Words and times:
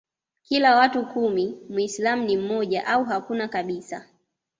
kila 0.41 0.75
watu 0.75 1.05
kumi 1.05 1.59
Mwislamu 1.69 2.23
ni 2.25 2.37
mmoja 2.37 2.87
au 2.87 3.03
hakuna 3.03 3.47
kabisa 3.47 4.05